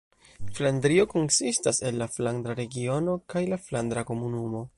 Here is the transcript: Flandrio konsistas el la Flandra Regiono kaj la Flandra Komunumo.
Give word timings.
Flandrio 0.59 1.05
konsistas 1.11 1.83
el 1.89 1.99
la 2.03 2.07
Flandra 2.15 2.57
Regiono 2.61 3.19
kaj 3.35 3.45
la 3.53 3.63
Flandra 3.69 4.11
Komunumo. 4.11 4.69